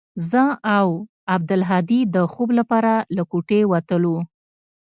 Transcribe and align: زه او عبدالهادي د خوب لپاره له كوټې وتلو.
زه 0.29 0.43
او 0.77 0.87
عبدالهادي 1.35 1.99
د 2.15 2.15
خوب 2.33 2.49
لپاره 2.59 2.93
له 3.15 3.23
كوټې 3.31 3.61
وتلو. 3.71 4.17